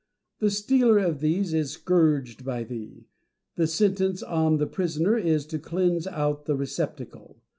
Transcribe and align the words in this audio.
The 0.39 0.49
stealer 0.49 0.97
of 0.97 1.19
these 1.19 1.53
is 1.53 1.73
scourged 1.73 2.43
by 2.43 2.63
thee; 2.63 3.05
the 3.55 3.67
sentence 3.67 4.23
on 4.23 4.57
the 4.57 4.65
poisoner 4.65 5.15
is 5.15 5.45
to 5.45 5.59
cleanse 5.59 6.07
out 6.07 6.45
the 6.45 6.55
receptacle. 6.55 7.37